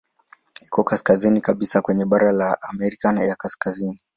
Iko 0.65 0.83
kaskazini 0.83 1.41
kabisa 1.41 1.81
kwenye 1.81 2.05
bara 2.05 2.31
la 2.31 2.61
Amerika 2.61 3.23
ya 3.23 3.35
Kaskazini. 3.35 3.99